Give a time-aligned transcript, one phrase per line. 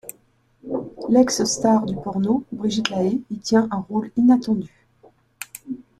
[1.09, 4.87] L'ex-star du porno Brigitte Lahaie y tient un rôle inattendu.